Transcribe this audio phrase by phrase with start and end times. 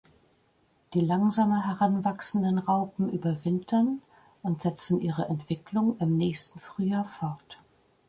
[0.95, 4.01] Die langsamer heranwachsenden Raupen überwintern
[4.41, 7.57] und setzen ihre Entwicklung im nächsten Frühjahr fort.